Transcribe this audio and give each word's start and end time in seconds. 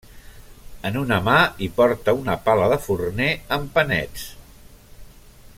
En 0.89 0.97
una 1.01 1.19
mà 1.27 1.35
hi 1.65 1.69
porta 1.75 2.17
una 2.21 2.39
pala 2.49 2.71
de 2.73 2.81
forner 2.89 3.31
amb 3.59 3.73
panets. 3.77 4.29